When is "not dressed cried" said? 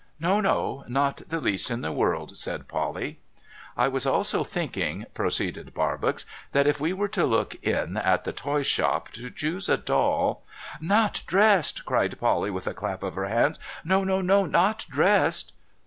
10.95-12.19